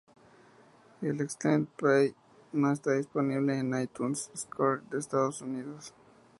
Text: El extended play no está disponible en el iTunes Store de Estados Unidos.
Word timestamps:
El 1.03 1.21
extended 1.21 1.69
play 1.77 2.15
no 2.53 2.71
está 2.71 2.93
disponible 2.93 3.59
en 3.59 3.71
el 3.71 3.83
iTunes 3.83 4.31
Store 4.33 4.81
de 4.89 4.97
Estados 4.97 5.41
Unidos. 5.43 5.93